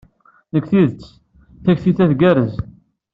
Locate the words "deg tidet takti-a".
0.53-2.05